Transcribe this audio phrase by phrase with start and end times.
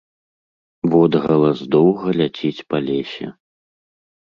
[0.93, 3.25] Водгалас доўга ляціць па лесе.